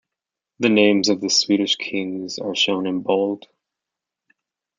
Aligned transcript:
The 0.57 0.69
names 0.69 1.09
of 1.09 1.21
Swedish 1.31 1.75
kings 1.75 2.39
are 2.39 2.55
shown 2.55 2.87
in 2.87 3.01
bold. 3.03 3.45